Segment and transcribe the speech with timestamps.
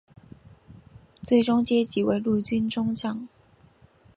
[1.21, 3.27] 最终阶级为陆军中将。